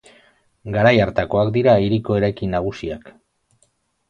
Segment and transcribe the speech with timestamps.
[0.75, 3.13] Garai hartakoak dira hiriko eraikin nagusiak.